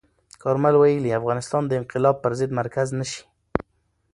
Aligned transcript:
کارمل 0.43 0.75
ویلي، 0.77 1.17
افغانستان 1.19 1.63
د 1.67 1.71
انقلاب 1.81 2.15
پر 2.23 2.31
ضد 2.39 2.51
مرکز 2.59 2.87
نه 2.99 3.05
شي. 3.11 3.23